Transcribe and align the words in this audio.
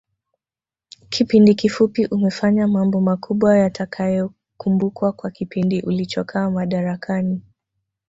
Kipindi 1.09 1.55
kifupi 1.55 2.05
umefanya 2.05 2.67
mambo 2.67 3.01
makubwa 3.01 3.57
yatakayokumbukwa 3.57 5.11
kwa 5.11 5.31
kipindi 5.31 5.81
ulichokaa 5.81 6.49
madarakani 6.51 7.41